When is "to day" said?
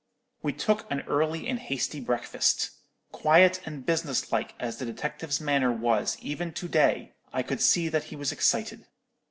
6.53-7.11